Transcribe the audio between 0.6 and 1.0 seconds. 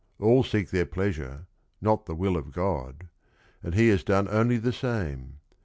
their